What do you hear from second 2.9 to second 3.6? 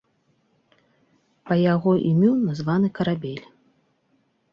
карабель.